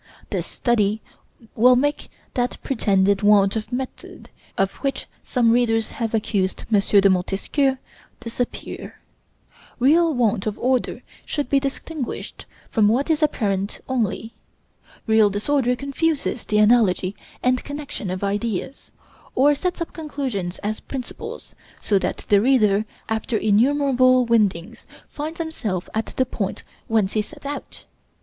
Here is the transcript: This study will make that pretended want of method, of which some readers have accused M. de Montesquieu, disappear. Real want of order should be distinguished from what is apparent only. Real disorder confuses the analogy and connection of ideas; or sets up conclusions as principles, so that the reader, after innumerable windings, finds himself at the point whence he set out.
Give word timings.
This 0.31 0.47
study 0.47 0.99
will 1.53 1.75
make 1.75 2.09
that 2.33 2.57
pretended 2.63 3.21
want 3.21 3.55
of 3.55 3.71
method, 3.71 4.31
of 4.57 4.71
which 4.77 5.05
some 5.21 5.51
readers 5.51 5.91
have 5.91 6.15
accused 6.15 6.65
M. 6.73 6.79
de 6.81 7.07
Montesquieu, 7.07 7.77
disappear. 8.19 8.99
Real 9.77 10.11
want 10.15 10.47
of 10.47 10.57
order 10.57 11.03
should 11.23 11.51
be 11.51 11.59
distinguished 11.59 12.47
from 12.71 12.87
what 12.87 13.11
is 13.11 13.21
apparent 13.21 13.79
only. 13.87 14.33
Real 15.05 15.29
disorder 15.29 15.75
confuses 15.75 16.45
the 16.45 16.57
analogy 16.57 17.15
and 17.43 17.63
connection 17.63 18.09
of 18.09 18.23
ideas; 18.23 18.91
or 19.35 19.53
sets 19.53 19.81
up 19.81 19.93
conclusions 19.93 20.57
as 20.63 20.79
principles, 20.79 21.53
so 21.79 21.99
that 21.99 22.25
the 22.27 22.41
reader, 22.41 22.85
after 23.07 23.37
innumerable 23.37 24.25
windings, 24.25 24.87
finds 25.07 25.37
himself 25.39 25.87
at 25.93 26.07
the 26.17 26.25
point 26.25 26.63
whence 26.87 27.13
he 27.13 27.21
set 27.21 27.45
out. 27.45 27.85